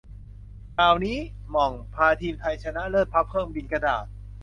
[0.77, 1.17] ข่าวนี้-
[1.51, 4.05] หม่อง พาทีมไทยชนะเลิศพับเครื่องบินกระดาษ